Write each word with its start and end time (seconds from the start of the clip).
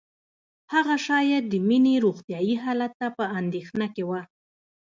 هغه 0.73 0.95
شاید 1.07 1.43
د 1.49 1.53
مينې 1.67 1.95
روغتیايي 2.05 2.55
حالت 2.63 2.91
ته 2.99 3.07
په 3.17 3.23
اندېښنه 3.39 3.87
کې 3.93 4.03
وه 4.09 4.21